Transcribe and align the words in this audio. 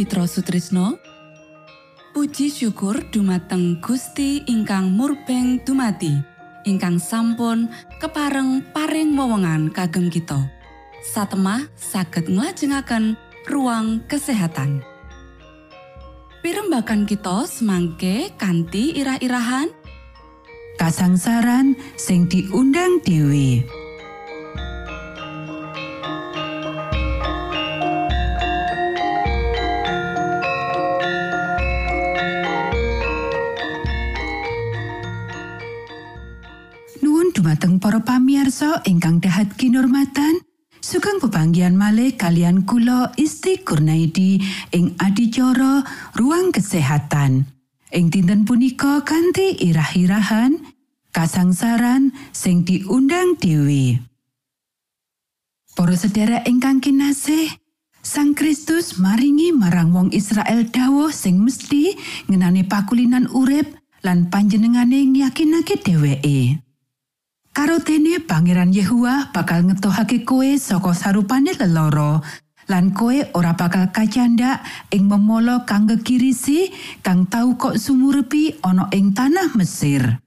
Mitra 0.00 0.24
Sutrisno 0.24 0.96
Puji 2.16 2.48
syukur 2.48 3.04
dumateng 3.12 3.84
Gusti 3.84 4.40
ingkang 4.48 4.96
murbeng 4.96 5.60
dumati 5.60 6.16
ingkang 6.64 6.96
sampun 6.96 7.68
kepareng 8.00 8.64
paring 8.72 9.12
wewenngan 9.12 9.68
kagem 9.68 10.08
kita. 10.08 10.48
Satemah 11.04 11.68
saged 11.76 12.32
nglajengaken 12.32 13.20
ruang 13.44 14.00
kesehatan. 14.08 14.80
Pirembakan 16.40 17.04
kita 17.04 17.44
semangke 17.44 18.32
kanthi 18.40 18.96
irah-irahan. 18.96 19.68
Kasangsaran 20.80 21.76
sing 22.00 22.24
diundang 22.24 23.04
dewe 23.04 23.68
ingkang 38.86 39.18
dahat 39.18 39.58
kinurmatan 39.58 40.46
Sugeng 40.80 41.20
pebanggian 41.20 41.76
malih 41.76 42.16
kalian 42.16 42.64
kula 42.64 43.12
Isti 43.20 43.60
Kurnaidi 43.60 44.40
ing 44.72 44.96
adicara 44.96 45.84
ruang 46.16 46.56
kesehatan. 46.56 47.44
Ing 47.92 48.08
dinten 48.08 48.48
punika 48.48 49.04
kanthi 49.04 49.60
irah-irahan 49.60 50.56
kasangsaran 51.12 52.16
sing 52.32 52.64
diundang 52.64 53.36
dewi. 53.36 54.00
Para 55.76 55.92
sedherek 55.92 56.48
ingkang 56.48 56.80
kinasih, 56.80 57.52
Sang 58.00 58.32
Kristus 58.32 58.96
maringi 58.96 59.52
marang 59.52 59.92
wong 59.92 60.08
Israel 60.16 60.64
dawuh 60.64 61.12
sing 61.12 61.44
mesti 61.44 61.92
ngenani 62.32 62.64
pakulinan 62.64 63.28
urip 63.28 63.76
lan 64.00 64.32
panjenengane 64.32 65.04
yakinake 65.20 65.76
dheweke. 65.84 66.69
Karo 67.50 67.82
dene 67.82 68.22
Pangeran 68.22 68.70
Yehua 68.70 69.34
bakal 69.34 69.66
ngetohake 69.66 70.22
kowe 70.22 70.46
saka 70.54 70.94
sarupane 70.94 71.50
leloro 71.58 72.22
lan 72.70 72.94
kowe 72.94 73.18
ora 73.34 73.58
bakal 73.58 73.90
kacanda 73.90 74.62
ing 74.94 75.10
memolo 75.10 75.66
kang 75.66 75.90
gegirisi 75.90 76.70
kang 77.02 77.26
tau 77.26 77.58
kok 77.58 77.74
sumurepi 77.74 78.62
ana 78.62 78.86
ing 78.94 79.10
tanah 79.10 79.58
Mesir. 79.58 80.22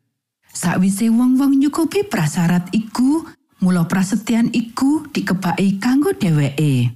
Sakwise 0.53 1.08
wong-wong 1.10 1.58
nyukupi 1.58 2.06
prasarat 2.06 2.70
iku, 2.75 3.25
mula 3.63 3.88
prasetyan 3.88 4.51
iku 4.51 5.08
dikebaki 5.10 5.80
kanggo 5.80 6.12
dheweke. 6.13 6.94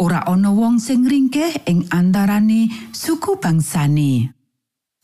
Ora 0.00 0.24
ana 0.24 0.50
wong 0.50 0.80
sing 0.80 1.04
ringkeh 1.04 1.68
ing 1.68 1.84
antarane 1.92 2.72
suku 2.96 3.36
bangsane. 3.36 4.39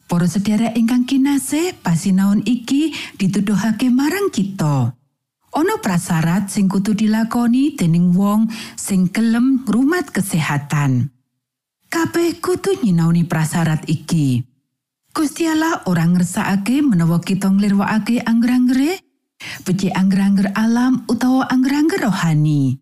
Para 0.07 0.31
sedherek 0.31 0.79
ingkang 0.79 1.03
kinasih, 1.03 1.83
pasinaon 1.83 2.47
iki 2.47 2.95
dituduhake 3.19 3.91
marang 3.91 4.31
kita. 4.31 4.95
Ana 5.51 5.75
prasarat 5.83 6.47
sing 6.47 6.71
kudu 6.71 6.95
dilakoni 6.95 7.75
dening 7.75 8.15
wong 8.15 8.47
sing 8.79 9.11
gelem 9.11 9.67
ngrumat 9.67 10.15
kesehatan. 10.15 11.11
Kabeh 11.91 12.39
kudu 12.39 12.87
nyinaoni 12.87 13.27
prasarat 13.27 13.83
iki. 13.91 14.47
Gusti 15.11 15.51
Allah 15.51 15.83
ora 15.91 16.07
ngersakake 16.07 16.87
menawa 16.87 17.19
kita 17.19 17.51
nglirwakake 17.51 18.23
angger-anggere, 18.23 19.03
becik 19.67 19.91
angger-angger 19.91 20.55
alam 20.55 21.03
utawa 21.11 21.51
angger-angger 21.51 22.07
rohani. 22.07 22.79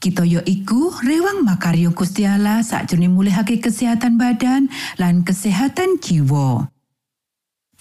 Kita 0.00 0.24
yo 0.24 0.40
iku 0.48 0.96
rewang 1.04 1.44
makaryo 1.44 1.92
Gusti 1.92 2.24
Allah 2.24 2.64
sakjroning 2.64 3.12
mulihake 3.12 3.60
kesehatan 3.60 4.16
badan 4.16 4.72
lan 4.96 5.28
kesehatan 5.28 6.00
jiwa. 6.00 6.72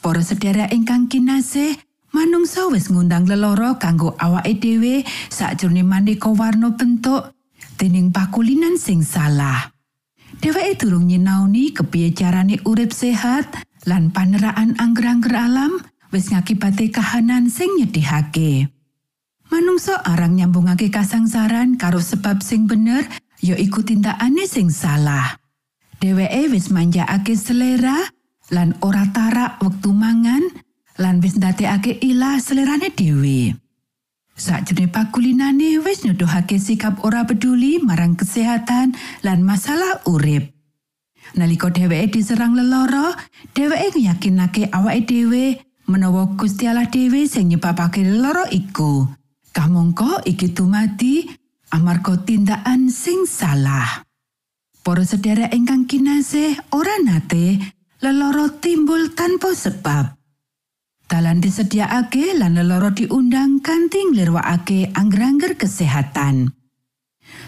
Para 0.03 0.19
sedherek 0.19 0.75
ingkang 0.75 1.07
kinasih, 1.07 1.79
manungsa 2.11 2.67
wis 2.75 2.91
ngundang 2.91 3.23
leloro 3.23 3.79
kanggo 3.79 4.19
awake 4.19 4.59
dhewe 4.59 5.07
sakjroning 5.31 5.87
maneka 5.87 6.27
warna 6.35 6.75
bentuk 6.75 7.31
dening 7.79 8.11
pakulinan 8.11 8.75
sing 8.75 8.99
salah. 8.99 9.71
Dheweke 10.43 10.75
durung 10.75 11.07
nyinaoni 11.07 11.71
kepiye 11.71 12.11
carane 12.11 12.59
urip 12.67 12.91
sehat 12.91 13.63
lan 13.87 14.11
paneraan 14.11 14.75
angger-angger 14.75 15.39
alam 15.39 15.79
wis 16.11 16.35
ngakibate 16.35 16.91
kahanan 16.91 17.47
sing 17.47 17.79
nyedihake. 17.79 18.67
Manungsa 19.49 19.97
arang 20.05 20.37
nyambungake 20.37 20.93
kasangsaran 20.93 21.73
karo 21.81 21.97
sebab 21.97 22.45
sing 22.45 22.69
bener 22.69 23.01
ya 23.41 23.57
iku 23.57 23.81
tindakane 23.81 24.45
sing 24.45 24.69
salah. 24.69 25.41
Dheweke 25.97 26.53
wis 26.53 26.69
manjakake 26.69 27.33
selera 27.33 27.97
lan 28.53 28.77
ora 28.85 29.09
tarak 29.09 29.57
wektu 29.59 29.89
mangan 29.91 30.45
lan 31.01 31.17
wis 31.19 31.35
ndadekake 31.41 31.97
ilah 32.05 32.37
selerane 32.37 32.93
dhewe. 32.93 33.57
Sakjroning 34.39 34.93
pakulinane 34.93 35.81
wis 35.83 36.05
nuduhake 36.05 36.61
sikap 36.61 37.01
ora 37.03 37.25
peduli 37.25 37.81
marang 37.81 38.15
kesehatan 38.15 38.95
lan 39.25 39.43
masalah 39.43 40.05
urip. 40.07 40.53
Nalika 41.35 41.73
dheweke 41.73 42.21
diserang 42.21 42.53
leloro, 42.53 43.17
dheweke 43.57 43.97
yakinake 43.99 44.69
awake 44.71 45.09
dhewe 45.09 45.57
menawa 45.89 46.37
Gusti 46.37 46.69
Allah 46.69 46.85
dhewe 46.85 47.25
sing 47.27 47.49
nyebabake 47.49 48.05
leloro 48.05 48.45
iku. 48.53 49.09
Kamangka 49.49 50.21
iki 50.29 50.53
dumadi 50.53 51.25
amarga 51.73 52.17
tindakan 52.21 52.89
sing 52.93 53.25
salah. 53.25 54.05
Para 54.79 55.03
sedherek 55.03 55.53
ingkang 55.53 55.85
kinasih, 55.85 56.55
ora 56.73 56.97
nate 57.03 57.59
leloro 58.01 58.61
timbul 58.61 59.13
tanpa 59.13 59.53
sebab. 59.53 60.17
Dalan 61.09 61.41
disediakake 61.41 62.37
lan 62.37 62.53
leloro 62.57 62.93
diundang 62.93 63.65
kanthi 63.65 64.13
nglirwakake 64.13 64.93
angger-angger 64.93 65.57
kesehatan. 65.57 66.53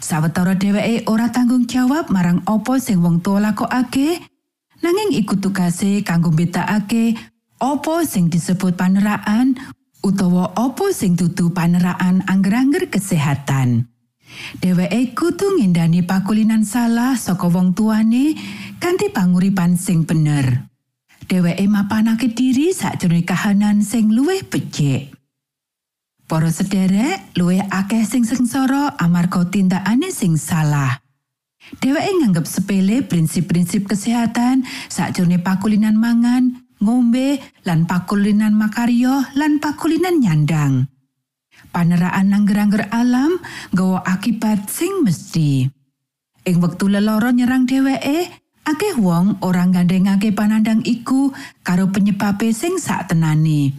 Sawetara 0.01 0.58
dheweke 0.58 1.05
ora 1.05 1.29
tanggung 1.29 1.70
jawab 1.70 2.10
marang 2.10 2.41
apa 2.50 2.81
sing 2.81 3.05
wong 3.05 3.22
tuwa 3.22 3.53
lakokake, 3.53 4.17
nanging 4.81 5.22
iku 5.22 5.38
tugase 5.38 6.01
kanggo 6.01 6.34
mbedakake 6.34 7.13
apa 7.62 7.96
sing 8.05 8.34
disebut 8.34 8.74
paneraan 8.74 9.58
utawa 10.01 10.50
apa 10.58 10.89
sing 10.93 11.13
dudu 11.13 11.53
paneraan 11.53 12.25
angger-angger 12.25 12.89
kesehatan. 12.89 13.86
Dheweke 14.63 15.13
kudu 15.13 15.60
ngendani 15.60 16.01
pakulinan 16.08 16.63
salah 16.65 17.20
saka 17.20 17.51
wong 17.51 17.75
tuane 17.77 18.34
kanthi 18.81 19.12
panguripan 19.13 19.77
sing 19.77 20.08
bener. 20.08 20.72
Dheweke 21.29 21.67
mapanake 21.70 22.31
diri 22.31 22.74
sakjroning 22.74 23.27
kahanan 23.27 23.86
sing 23.86 24.10
luwih 24.10 24.41
becik. 24.48 25.13
Para 26.25 26.48
sederek 26.48 27.36
luwih 27.36 27.60
akeh 27.67 28.08
sing 28.08 28.24
sengsara 28.24 28.96
amarga 28.98 29.43
tindakane 29.51 30.10
sing 30.15 30.39
salah. 30.39 31.03
Dheweke 31.84 32.24
nganggep 32.24 32.48
sepele 32.48 33.03
prinsip-prinsip 33.03 33.86
kesehatan 33.86 34.63
sakjroning 34.88 35.43
pakulinan 35.43 36.00
mangan, 36.00 36.71
ngombe 36.82 37.40
lan 37.64 37.86
pakulinan 37.86 38.58
makaryo 38.58 39.24
lan 39.38 39.62
pakulinan 39.62 40.18
nyandang. 40.20 40.90
Paneraan 41.72 42.36
angger-angger 42.36 42.92
alam 42.92 43.40
nggawa 43.72 44.04
akibat 44.04 44.68
sing 44.68 45.08
mesti. 45.08 45.70
Ing 46.42 46.58
wektu 46.60 46.92
leloro 46.92 47.32
nyerang 47.32 47.70
dheweke, 47.70 48.28
akeh 48.68 48.98
wong 49.00 49.40
ora 49.46 49.64
gandengake 49.70 50.34
panandang 50.36 50.82
iku 50.84 51.32
karo 51.64 51.88
penyebabe 51.94 52.52
sing 52.52 52.76
sak 52.82 53.14
tenane. 53.14 53.72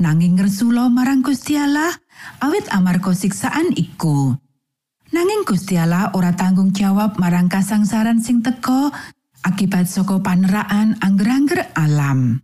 Nanging 0.00 0.36
ngersula 0.36 0.92
marang 0.92 1.24
Gusti 1.24 1.56
Allah 1.56 1.92
awit 2.44 2.66
amarga 2.74 3.14
siksaan 3.14 3.72
iku. 3.78 4.36
Nanging 5.12 5.42
Gusti 5.44 5.76
Allah 5.80 6.12
ora 6.12 6.34
tanggung 6.36 6.72
jawab 6.76 7.16
marang 7.16 7.48
kasangsaran 7.48 8.20
sing 8.20 8.40
teka 8.40 8.92
akibat 9.42 9.88
saka 9.88 10.20
paneraan 10.20 11.00
angger-angger 11.00 11.72
alam. 11.76 12.40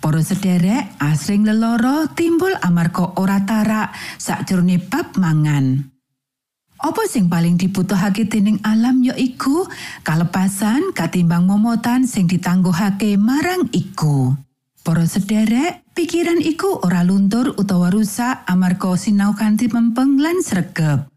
Para 0.00 0.24
sederek 0.24 0.96
asring 0.98 1.44
leloro 1.44 2.08
timbul 2.16 2.56
amarga 2.64 3.12
ora 3.20 3.44
tarak 3.44 3.92
sakjroning 4.16 4.88
bab 4.88 5.14
mangan. 5.20 5.84
Apa 6.82 7.06
sing 7.06 7.30
paling 7.30 7.54
dibutuhake 7.54 8.26
dening 8.26 8.58
alam 8.66 9.06
ya 9.06 9.14
iku 9.14 9.68
kalepasan 10.02 10.90
katimbang 10.90 11.46
momotan 11.46 12.08
sing 12.10 12.26
ditangguhake 12.26 13.14
marang 13.20 13.70
iku. 13.70 14.34
Para 14.82 15.06
sederek, 15.06 15.86
pikiran 15.94 16.42
iku 16.42 16.82
ora 16.82 17.06
luntur 17.06 17.54
utawa 17.54 17.86
rusak 17.86 18.42
amarga 18.50 18.98
sinau 18.98 19.30
kanthi 19.38 19.70
mempeng 19.70 20.18
lan 20.18 20.42
sregep. 20.42 21.11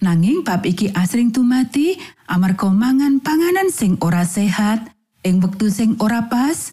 Nanging 0.00 0.44
bab 0.44 0.64
iki 0.68 0.92
asring 0.92 1.32
tumati 1.32 1.96
amarga 2.28 2.68
mangan 2.68 3.20
panganan 3.24 3.72
sing 3.72 3.96
ora 4.04 4.28
sehat 4.28 4.92
ing 5.24 5.40
wektu 5.40 5.72
sing 5.72 5.96
ora 6.04 6.28
pas 6.28 6.72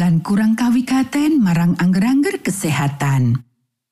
lan 0.00 0.24
kurang 0.24 0.56
kawigaten 0.56 1.36
marang 1.36 1.76
angger-angger 1.76 2.40
kesehatan. 2.40 3.44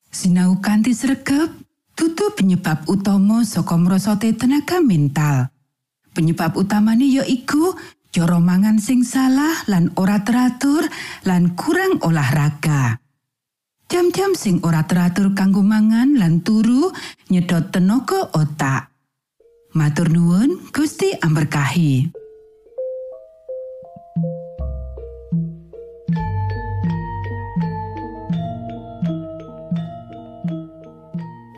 Sinau 0.09 0.57
kanthi 0.59 0.97
sregep 0.97 1.53
dudu 1.93 2.33
penyebab 2.33 2.89
utama 2.89 3.45
saka 3.45 3.77
mrosote 3.77 4.33
tenaga 4.33 4.81
mental. 4.81 5.53
Penyebab 6.11 6.57
utamane 6.57 7.05
ya 7.05 7.23
iku 7.23 7.77
cara 8.11 8.41
mangan 8.41 8.81
sing 8.81 9.05
salah 9.05 9.61
lan 9.69 9.93
ora 9.95 10.25
teratur 10.25 10.83
lan 11.23 11.53
kurang 11.53 12.01
olahraga. 12.01 13.00
Jam-jam 13.91 14.31
sing 14.39 14.63
ora 14.63 14.87
teratur 14.87 15.35
kanggo 15.35 15.59
mangan 15.59 16.15
lan 16.15 16.39
turu 16.39 16.95
nyedot 17.27 17.75
tenaga 17.75 18.31
otak. 18.31 18.87
Matur 19.75 20.07
nuwun, 20.07 20.63
Gusti 20.71 21.11
amberkahi. 21.19 22.07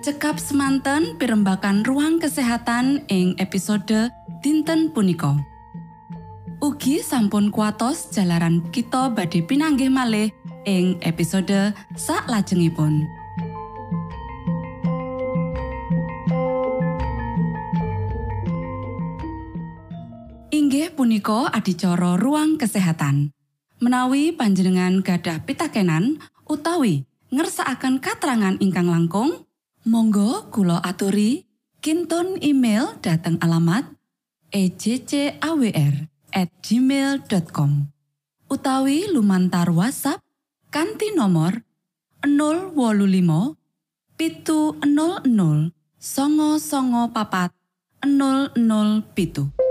Cekap 0.01 0.41
semanten 0.41 1.13
pimbakan 1.21 1.85
ruang 1.85 2.17
kesehatan 2.17 3.05
ing 3.13 3.37
episode 3.37 4.09
dinten 4.41 4.89
punika. 4.89 5.37
Ugi 6.65 7.05
sampun 7.05 7.53
kuatos 7.53 8.09
jalaran 8.09 8.65
kita 8.73 9.13
badhe 9.13 9.45
pinanggih 9.45 9.93
malih 9.93 10.33
ing 10.63 10.99
episode 11.03 11.71
sak 11.95 12.27
lajengipun. 12.27 13.07
Inggih 20.53 20.93
punika 20.93 21.51
adicara 21.51 22.15
ruang 22.17 22.57
kesehatan. 22.57 23.35
Menawi 23.83 24.31
panjenengan 24.31 25.03
gadah 25.03 25.43
pitakenan 25.43 26.23
utawi 26.47 27.03
ngersakaken 27.33 27.99
katerangan 27.99 28.55
ingkang 28.63 28.87
langkung, 28.87 29.43
Monggo 29.83 30.47
kulo 30.47 30.79
aturi 30.79 31.43
kinton 31.83 32.39
email 32.39 32.95
dateng 33.03 33.35
alamat 33.43 33.83
ejcawr 34.55 36.07
utawi 38.47 39.11
lumantar 39.11 39.67
WhatsApp 39.75 40.23
kanti 40.73 41.13
nomor 41.13 41.61
025 42.25 43.53
pitu 44.17 44.73
00 44.81 45.69
songo 46.01 46.57
songo 46.57 47.13
papat 47.13 47.53
00 48.01 49.62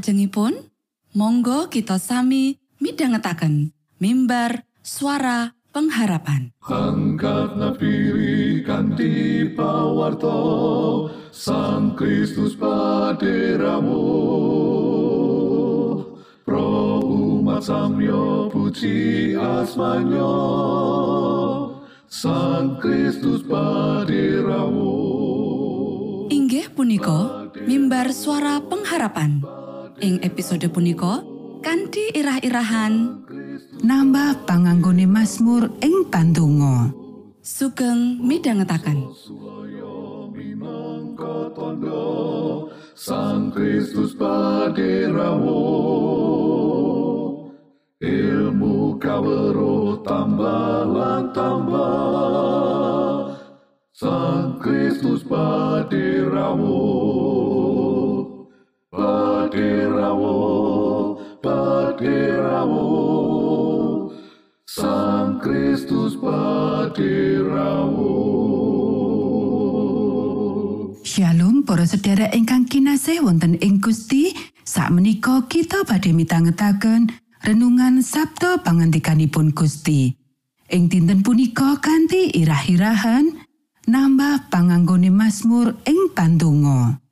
pitu 0.00 0.16
Saklajengipun, 0.16 0.56
monggo 1.12 1.68
kita 1.68 2.00
sami 2.00 2.56
midhangetaken 2.80 3.76
mimbar 4.00 4.64
suara 4.80 5.52
pengharapan. 5.76 6.56
Angkat 6.64 7.60
nafiri 7.60 8.64
kanti 8.64 9.44
pawarto 9.52 11.12
Sang 11.30 11.94
Kristus 11.94 12.56
paderamu 12.56 14.02
Pro 16.48 16.98
umat 17.04 17.62
samyo 17.62 18.48
puji 18.50 19.36
asmanyo 19.36 20.34
Sang 22.08 22.80
Kristus 22.80 23.44
paderamu 23.44 24.96
Inggih 26.32 26.72
punika 26.72 27.50
mimbar 27.68 28.10
suara 28.16 28.64
pengharapan. 28.64 29.59
Ing 30.00 30.24
episode 30.24 30.64
punika 30.72 31.20
kanthi 31.60 32.16
irah-irahan 32.16 33.20
Nambah 33.80 34.48
panganggone 34.48 35.04
Mazmur 35.04 35.68
ing 35.80 36.08
pandonga. 36.08 37.00
sugeng 37.40 38.20
midhangetaken. 38.20 39.08
Sang 43.00 43.48
Kristus 43.48 44.12
paderamu 44.12 45.64
ilmu 48.00 49.00
kawero 49.00 50.04
tambah 50.04 50.84
lan 50.84 51.32
tambah 51.32 53.32
Sang 53.96 54.60
Kristus 54.60 55.24
paderamu 55.24 56.84
paderamu 59.50 60.38
paderamu 61.42 62.86
Sang 64.62 65.42
Kristus 65.42 66.14
paderamu 66.14 68.14
Shalom 71.02 71.66
para 71.66 71.82
sedherek 71.82 72.30
ingkang 72.30 72.70
kinasih 72.70 73.26
wonten 73.26 73.58
ing 73.58 73.82
Gusti. 73.82 74.30
Sakmenika 74.62 75.50
kita 75.50 75.82
badhe 75.82 76.14
mitangetaken 76.14 77.10
renungan 77.42 78.06
Sabda 78.06 78.62
pangandikanipun 78.62 79.50
Gusti. 79.50 80.14
Ing 80.70 80.86
dinten 80.86 81.26
punika 81.26 81.82
kanthi 81.82 82.30
irah-irahan 82.38 83.34
nambah 83.90 84.54
panganggone 84.54 85.10
Mazmur 85.10 85.74
ing 85.90 86.14
pandonga. 86.14 87.09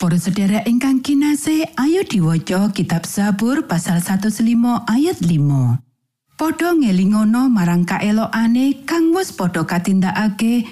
Para 0.00 0.16
sedherek 0.16 0.64
ingkang 0.64 1.04
kinasih, 1.04 1.76
ayo 1.76 2.00
diwaca 2.08 2.72
kitab 2.72 3.04
Zabur 3.04 3.68
pasal 3.68 4.00
105 4.00 4.88
ayat 4.88 5.20
5. 5.20 6.40
Padha 6.40 6.72
ngelingono 6.72 7.52
marang 7.52 7.84
kaelokane 7.84 8.88
kang 8.88 9.12
wis 9.12 9.28
padha 9.28 9.60
katindakake 9.68 10.64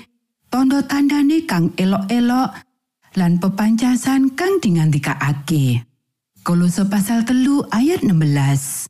tondo 0.48 0.80
tandane 0.80 1.44
kang 1.44 1.76
elok-elok 1.76 2.56
lan 3.20 3.36
pepancasan 3.36 4.32
kang 4.32 4.64
dingandikake. 4.64 5.84
Kolose 6.40 6.88
pasal 6.88 7.28
telu 7.28 7.68
ayat 7.68 8.00
16. 8.00 8.88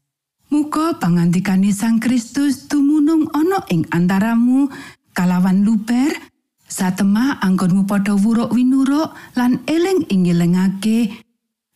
Muga 0.55 1.03
pangandikane 1.03 1.75
Sang 1.75 1.99
Kristus 1.99 2.71
tumunung 2.71 3.27
ana 3.35 3.67
ing 3.75 3.91
antaramu 3.91 4.71
kalawan 5.19 5.67
luber 5.67 6.15
satemah 6.69 7.41
anggonmu 7.41 7.89
padha 7.89 8.15
wuruk 8.15 8.53
winuruk 8.53 9.17
lan 9.35 9.65
eling 9.65 10.05
ingilengake 10.13 11.25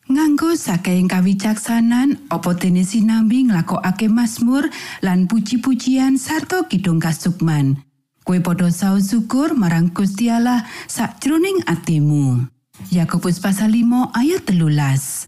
nganggo 0.07 0.53
saking 0.53 1.09
kawicaksanan 1.09 2.21
apa 2.29 2.53
dene 2.53 2.85
sinambi 2.85 3.49
nglakokake 3.49 4.07
Mazmur 4.11 4.69
lan 5.01 5.25
puji-pujian 5.25 6.21
sarta 6.21 6.69
kidung 6.69 7.01
kasukman. 7.01 7.81
Kue 8.23 8.39
padha 8.39 8.71
saus 8.71 9.11
syukur 9.11 9.51
marang 9.51 9.91
Gusti 9.91 10.31
Allah 10.31 10.63
sakjroning 10.87 11.65
atimu. 11.67 12.47
Yakobus 12.87 13.43
pasal 13.43 13.75
5 13.75 14.15
ayat 14.15 14.47
telulas. 14.47 15.27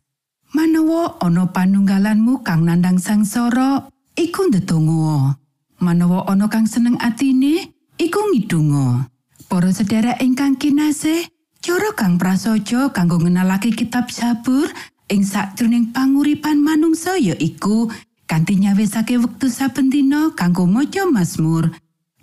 Manawa 0.55 1.19
ana 1.19 1.51
panunggalanmu 1.51 2.39
kang 2.47 2.63
nandang 2.63 2.95
sangsara, 2.95 3.91
iku 4.15 4.47
ndedonga. 4.47 5.35
Manawa 5.83 6.23
ana 6.31 6.47
kang 6.47 6.63
seneng 6.63 6.95
atine, 7.03 7.75
iku 7.99 8.31
ngidunga. 8.31 9.11
Para 9.45 9.69
sedherek 9.69 10.19
ingkang 10.25 10.57
kinasih, 10.57 11.29
cara 11.61 11.93
kang 11.93 12.17
prasaja 12.17 12.89
kanggo 12.89 13.21
ngenalake 13.21 13.71
kitab 13.71 14.09
Sabur 14.09 14.67
ing 15.05 15.21
sakjroning 15.21 15.93
panguripan 15.93 16.57
manungsa 16.57 17.13
ya 17.21 17.37
iku 17.37 17.85
kanthi 18.25 18.57
nyawisake 18.57 19.21
wektu 19.21 19.53
saben 19.53 19.93
dina 19.93 20.33
kanggo 20.33 20.65
maca 20.65 21.05
Mazmur. 21.05 21.69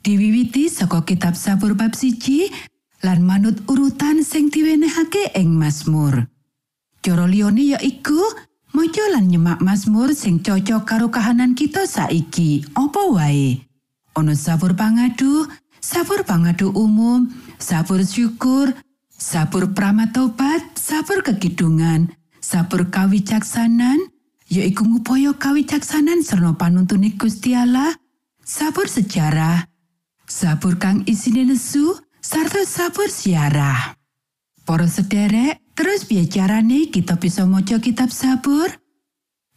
Diwiwiti 0.02 0.66
saka 0.66 1.06
kitab 1.06 1.38
Sabur 1.38 1.78
bab 1.78 1.94
siji 1.94 2.50
lan 3.06 3.22
manut 3.22 3.62
urutan 3.70 4.26
sing 4.26 4.50
diwenehake 4.50 5.30
ing 5.38 5.54
Mazmur. 5.54 6.26
Cara 7.06 7.26
liyane 7.30 7.62
ya 7.70 7.78
iku 7.78 8.18
maca 8.74 9.04
lan 9.14 9.30
nyemak 9.30 9.62
Mazmur 9.62 10.10
sing 10.10 10.42
cocok 10.42 10.82
karo 10.82 11.06
kahanan 11.06 11.54
kita 11.54 11.86
saiki. 11.86 12.66
Apa 12.74 13.14
wae? 13.14 13.62
Ana 14.12 14.36
sabur 14.36 14.76
pangadu, 14.76 15.48
sabur 15.82 16.22
pangadu 16.22 16.70
umum, 16.70 17.26
sabur 17.58 18.06
syukur, 18.06 18.70
sabur 19.10 19.74
pramatobat, 19.74 20.78
sabur 20.78 21.26
kekidungan, 21.26 22.14
sabur 22.38 22.86
kawicaksanan, 22.88 23.98
yaiku 24.46 24.86
ngupaya 24.86 25.34
kawicaksanan 25.34 26.22
serta 26.22 26.54
panuntune 26.54 27.18
Gusti 27.18 27.58
Allah, 27.58 27.90
sabur 28.46 28.86
sejarah, 28.86 29.66
sabur 30.30 30.78
kang 30.78 31.02
isine 31.10 31.42
nesu, 31.42 31.98
sarta 32.22 32.62
sabur 32.62 33.10
siarah. 33.10 33.98
Para 34.62 34.86
sederek, 34.86 35.58
terus 35.74 36.06
piye 36.06 36.30
carane 36.30 36.86
kita 36.94 37.18
bisa 37.18 37.42
maca 37.42 37.82
kitab 37.82 38.14
sabur? 38.14 38.70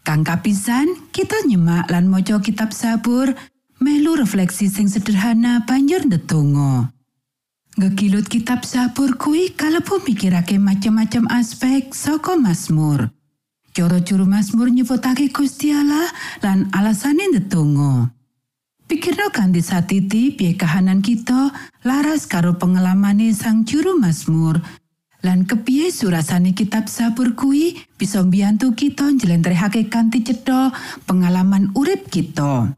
Kang 0.02 0.26
kapisan, 0.26 0.90
kita 1.14 1.46
nyemak 1.46 1.90
lan 1.94 2.10
maca 2.10 2.42
kitab 2.42 2.74
sabur, 2.74 3.38
melu 3.80 4.16
refleksi 4.16 4.70
sing 4.70 4.88
sederhana 4.88 5.64
banjur 5.68 6.06
ndedonga. 6.06 6.92
Ngekilut 7.76 8.32
kitab 8.32 8.64
sabur 8.64 9.20
kuwi 9.20 9.52
kalebu 9.52 10.00
mikirake 10.08 10.56
macam-macam 10.56 11.28
aspek 11.28 11.92
saka 11.92 12.40
Mazmur. 12.40 13.12
Cara 13.76 14.00
juru 14.00 14.24
Mazmur 14.24 14.72
nyebutake 14.72 15.28
Gusti 15.28 15.76
Allah 15.76 16.08
lan 16.40 16.72
alasane 16.72 17.28
ndedonga. 17.36 18.16
Pikirno 18.88 19.28
kanthi 19.34 19.60
satiti 19.66 20.32
piye 20.32 20.56
kahanan 20.56 21.02
kita 21.02 21.52
laras 21.84 22.30
karo 22.30 22.54
pengelamane 22.56 23.34
sang 23.36 23.66
juru 23.66 24.00
Mazmur 24.00 24.62
lan 25.26 25.44
kepiye 25.44 25.92
surasane 25.92 26.54
kitab 26.54 26.88
sabur 26.88 27.34
kuwi 27.36 27.76
bisa 27.98 28.24
mbiyantu 28.24 28.72
kita 28.72 29.10
njlentrehake 29.12 29.90
kanthi 29.90 30.24
cetha 30.24 30.72
pengalaman 31.10 31.74
urip 31.76 32.08
kita. 32.14 32.78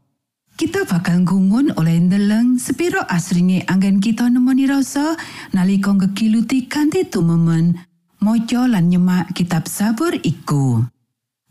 Kita 0.58 0.82
bakal 0.90 1.22
gumun 1.22 1.70
oleh 1.78 2.02
ndeleng 2.02 2.58
sepiro 2.58 2.98
asringe 3.06 3.62
anggen 3.70 4.02
kita 4.02 4.26
nemoni 4.26 4.66
rasa 4.66 5.14
nalika 5.54 5.94
ngekiluti 5.94 6.66
kanthi 6.66 7.06
tumemen 7.06 7.78
maca 8.18 8.66
lan 8.66 8.90
nyemak 8.90 9.38
kitab 9.38 9.70
sabur 9.70 10.18
iku. 10.18 10.82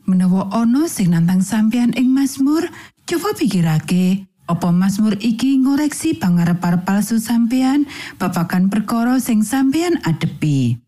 Menawa 0.03 0.51
ana 0.51 0.91
sing 0.91 1.15
nantang 1.15 1.39
sampeyan 1.39 1.95
ing 1.95 2.11
Mazmur, 2.11 2.67
coba 3.07 3.31
pikirake 3.31 4.27
Apa 4.47 4.75
Mazmur 4.75 5.15
iki 5.23 5.55
ngoreksi 5.55 6.19
pangarep-arep 6.19 6.83
palsu 6.83 7.15
sampeyan 7.15 7.87
babagan 8.19 8.67
perkara 8.67 9.23
sing 9.23 9.39
sampeyan 9.39 10.03
adepi. 10.03 10.83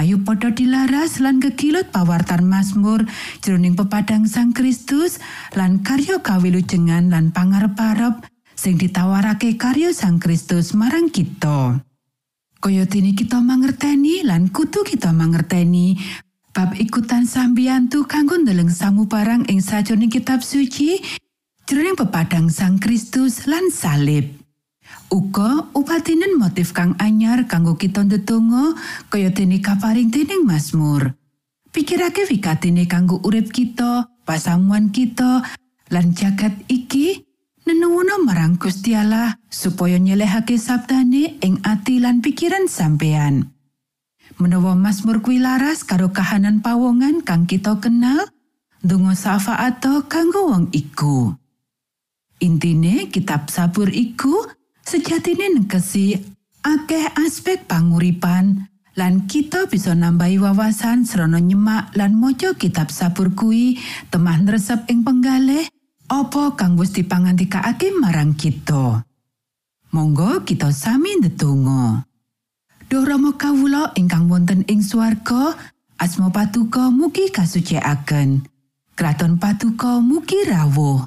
Ayo 0.00 0.16
padha 0.24 0.48
dilaras 0.48 1.20
lan 1.20 1.44
kekilut 1.44 1.92
pawartan 1.92 2.48
Mazmur 2.48 3.04
jroning 3.44 3.76
pepadang 3.76 4.24
Sang 4.24 4.56
Kristus 4.56 5.20
lan 5.52 5.84
karya 5.84 6.24
kawilujengan 6.24 7.12
lan 7.12 7.36
pangarep-arep 7.36 8.24
sing 8.56 8.80
ditawarake 8.80 9.60
karya 9.60 9.92
Sang 9.92 10.16
Kristus 10.16 10.72
marang 10.72 11.12
kita. 11.12 11.84
Kaya 12.64 12.88
dene 12.88 13.12
kita 13.12 13.44
mangerteni 13.44 14.24
lan 14.24 14.48
kudu 14.48 14.88
kita 14.88 15.12
mangerteni 15.12 16.00
bab 16.56 16.72
ikutan 16.80 17.28
sambiyantu 17.28 18.08
kanggo 18.08 18.40
ndeleng 18.40 18.72
samu 18.72 19.04
barang 19.04 19.52
ing 19.52 19.60
sajroning 19.60 20.08
kitab 20.08 20.40
suci 20.40 20.96
jroning 21.68 22.00
pepadang 22.00 22.48
Sang 22.48 22.80
Kristus 22.80 23.44
lan 23.44 23.68
salib. 23.68 24.39
Uga 25.10 25.66
upatinen 25.74 26.38
motif 26.38 26.70
kang 26.70 26.94
anyar 27.02 27.50
kanggo 27.50 27.74
kita 27.74 28.06
ndedonga 28.06 28.78
kaya 29.10 29.34
dene 29.34 29.58
kaparing 29.58 30.06
dening 30.06 30.46
Mazmur. 30.46 31.18
Pikirake 31.74 32.30
wikatine 32.30 32.86
kanggo 32.86 33.18
urip 33.26 33.50
kita, 33.50 34.06
pasamuan 34.22 34.94
kita, 34.94 35.42
lan 35.90 36.14
jagat 36.14 36.54
iki 36.70 37.26
nenuwuna 37.66 38.22
marang 38.22 38.54
Gusti 38.54 38.94
Allah 38.94 39.34
supaya 39.50 39.98
nyelehake 39.98 40.54
sabdane 40.54 41.42
ing 41.42 41.58
ati 41.66 41.98
lan 41.98 42.22
pikiran 42.22 42.70
sampeyan. 42.70 43.50
Menawa 44.38 44.78
Mazmur 44.78 45.26
kuwi 45.26 45.42
laras 45.42 45.82
karo 45.82 46.14
kahanan 46.14 46.62
pawongan 46.62 47.26
kang 47.26 47.50
kita 47.50 47.82
kenal, 47.82 48.30
donga 48.78 49.18
syafaat 49.18 49.82
kanggo 50.06 50.54
wong 50.54 50.70
iku. 50.70 51.34
Intine 52.38 53.10
kitab 53.10 53.50
sabur 53.50 53.90
iku 53.90 54.59
sejatine 54.90 55.54
nengkesi 55.54 56.18
akeh 56.66 57.14
aspek 57.22 57.62
panguripan 57.70 58.66
lan 58.98 59.30
kita 59.30 59.70
bisa 59.70 59.94
nambahi 59.94 60.42
wawasan 60.42 61.06
serana 61.06 61.38
nyemak 61.38 61.94
lan 61.94 62.18
maca 62.18 62.58
kitab 62.58 62.90
sabur 62.90 63.30
kuwi 63.38 63.78
temah 64.10 64.42
nresep 64.42 64.90
ing 64.90 65.06
penggalih 65.06 65.62
apa 66.10 66.58
kang 66.58 66.74
wis 66.74 66.90
dipangandikake 66.90 67.94
marang 68.02 68.34
kita. 68.34 69.06
Monggo 69.94 70.42
kita 70.42 70.74
sami 70.74 71.22
ndedonga. 71.22 72.02
Duh 72.90 73.06
Rama 73.06 73.38
kawula 73.38 73.94
ingkang 73.94 74.26
wonten 74.26 74.66
ing 74.66 74.82
swarga, 74.82 75.54
asma 76.02 76.34
patuko 76.34 76.90
mugi 76.90 77.30
kasucikaken. 77.30 78.42
Kraton 78.98 79.38
patuko 79.38 80.02
mugi 80.02 80.50
rawuh. 80.50 81.06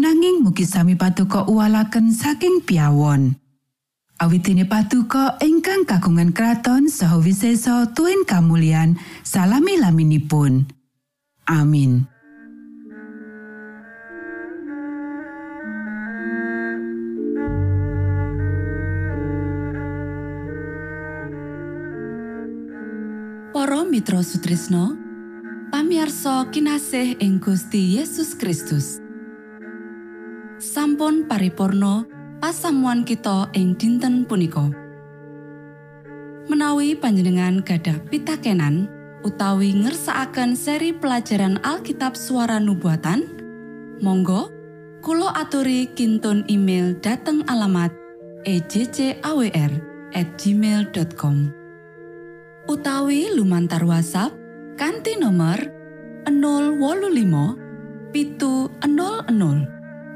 nanging 0.00 0.40
mugi 0.40 0.64
sami 0.64 0.96
patuko 0.96 1.44
uwalaken 1.44 2.08
saking 2.08 2.64
piawon. 2.64 3.36
Awitine 4.20 4.64
patuko 4.64 5.36
ingkang 5.44 5.84
kagungan 5.84 6.32
kraton 6.32 6.88
saha 6.88 7.20
wisesa 7.20 7.88
tuen 7.92 8.24
kamulyan 8.24 8.96
salami 9.24 9.76
laminipun. 9.76 10.68
Amin. 11.48 12.08
Para 23.52 23.84
Mitra 23.84 24.24
Sutrisno 24.24 24.96
pamiarsa 25.68 26.48
kinasih 26.48 27.20
ing 27.20 27.40
Gusti 27.40 28.00
Yesus 28.00 28.36
Kristus 28.36 29.09
sampun 31.00 31.24
paripurno 31.24 32.04
pasamuan 32.44 33.08
kita 33.08 33.48
ing 33.56 33.72
dinten 33.72 34.28
punika? 34.28 34.68
Menawi 36.44 36.92
panjenengan 36.92 37.64
gadah 37.64 38.04
pitakenan 38.12 38.84
utawi 39.24 39.72
ngersaakan 39.80 40.52
seri 40.52 40.92
pelajaran 40.92 41.56
Alkitab 41.64 42.12
suara 42.12 42.60
nubuatan 42.60 43.24
Monggo 44.04 44.52
Kulo 45.00 45.32
aturi 45.32 45.88
kinton 45.96 46.44
email 46.52 46.92
dateng 47.00 47.48
alamat 47.48 47.96
ejcawr 48.44 49.72
at 50.12 50.28
gmail.com 50.36 51.48
utawi 52.68 53.32
lumantar 53.32 53.88
WhatsApp 53.88 54.36
kanti 54.76 55.16
nomor 55.16 55.64
025 56.28 58.12
pitu 58.12 58.68
00 58.84 59.79